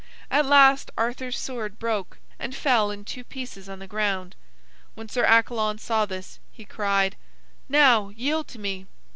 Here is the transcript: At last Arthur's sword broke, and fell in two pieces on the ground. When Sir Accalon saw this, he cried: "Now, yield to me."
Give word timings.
At 0.31 0.47
last 0.47 0.89
Arthur's 0.97 1.37
sword 1.37 1.77
broke, 1.77 2.17
and 2.39 2.55
fell 2.55 2.89
in 2.89 3.05
two 3.05 3.23
pieces 3.23 3.69
on 3.69 3.77
the 3.77 3.85
ground. 3.85 4.35
When 4.95 5.07
Sir 5.07 5.23
Accalon 5.27 5.77
saw 5.79 6.07
this, 6.07 6.39
he 6.51 6.65
cried: 6.65 7.17
"Now, 7.69 8.09
yield 8.09 8.47
to 8.47 8.57
me." 8.57 8.87